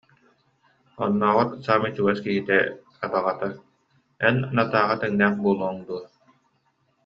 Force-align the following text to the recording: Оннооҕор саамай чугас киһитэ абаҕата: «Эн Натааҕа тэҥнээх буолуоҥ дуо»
Оннооҕор 1.03 1.47
саамай 1.65 1.91
чугас 1.95 2.19
киһитэ 2.25 2.57
абаҕата: 3.05 3.49
«Эн 4.27 4.37
Натааҕа 4.55 4.95
тэҥнээх 5.01 5.33
буолуоҥ 5.43 5.75
дуо» 5.87 6.01